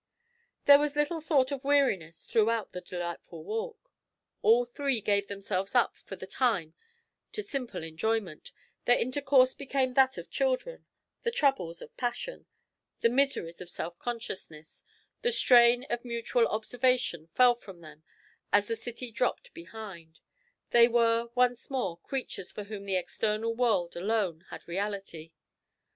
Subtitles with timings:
[0.65, 3.91] There was little thought of weariness throughout the delightful walk.
[4.41, 6.73] All three gave themselves up for the time
[7.33, 8.51] to simple enjoyment;
[8.85, 10.87] their intercourse became that of children;
[11.21, 12.47] the troubles of passion,
[13.01, 14.83] the miseries of self consciousness,
[15.21, 18.01] the strain of mutual observation fell from them
[18.51, 20.19] as the city dropped behind;
[20.71, 25.31] they were once more creatures for whom the external world alone had reality.